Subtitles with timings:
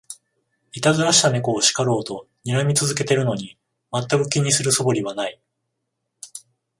[0.73, 3.59] いたずらした猫を叱ろうとにらみ続けてるのに、
[3.91, 5.39] まったく気にする素振りはない